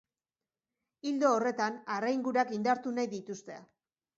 Ildo 1.11 1.29
horretan, 1.33 1.77
harraingurak 1.97 2.55
indartu 2.59 2.95
nahi 2.97 3.11
dituzte. 3.17 3.61